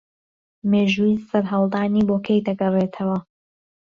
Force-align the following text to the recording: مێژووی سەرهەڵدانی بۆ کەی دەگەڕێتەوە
مێژووی 0.69 1.23
سەرهەڵدانی 1.29 2.07
بۆ 2.07 2.17
کەی 2.25 2.45
دەگەڕێتەوە 2.47 3.17